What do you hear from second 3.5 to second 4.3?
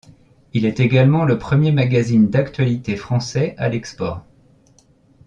à l’export.